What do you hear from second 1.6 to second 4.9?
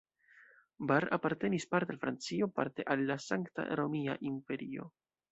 parte al Francio, parte al la Sankta Romia Imperio.